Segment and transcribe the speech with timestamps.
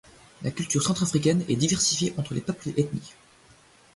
[0.41, 3.13] La culture centrafricaine est diversifiée entre les peuples et ethnies.